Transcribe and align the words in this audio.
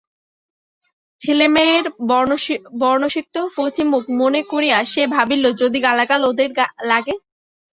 ছেলেমেয়ের 1.21 1.85
বর্ষণসিক্ত 2.79 3.35
কচিমুখ 3.55 4.03
মনে 4.19 4.41
করিয়া 4.51 4.77
সে 4.91 5.03
ভাবিল 5.15 5.43
যদি 5.61 5.77
গালাগাল 5.85 6.21
ওদের 6.29 6.49
লাগে! 6.89 7.15